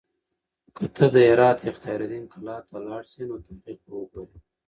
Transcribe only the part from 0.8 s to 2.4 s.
ته د هرات اختیار الدین